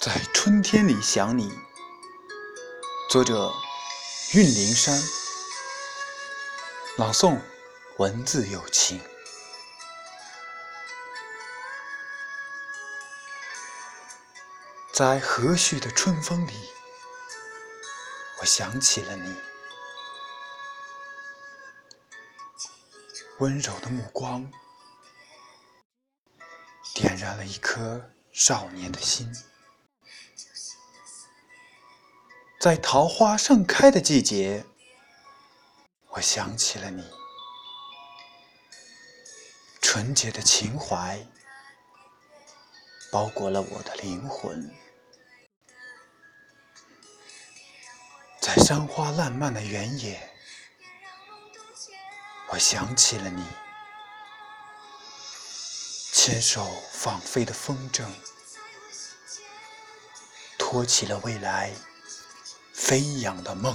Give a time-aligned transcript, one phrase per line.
[0.00, 1.52] 在春天里想你，
[3.10, 3.52] 作者：
[4.32, 4.98] 韵灵山，
[6.96, 7.38] 朗诵：
[7.98, 8.98] 文字有情。
[14.90, 16.52] 在和煦的春风里，
[18.40, 19.36] 我想起了你，
[23.36, 24.50] 温柔的目光
[26.94, 29.30] 点燃了一颗少年的心。
[32.60, 34.66] 在桃花盛开的季节，
[36.10, 37.02] 我想起了你，
[39.80, 41.26] 纯洁的情怀
[43.10, 44.70] 包裹了我的灵魂。
[48.38, 50.30] 在山花烂漫的原野，
[52.50, 53.42] 我想起了你，
[56.12, 58.04] 牵手放飞的风筝，
[60.58, 61.72] 托起了未来。
[62.90, 63.72] 飞扬的梦。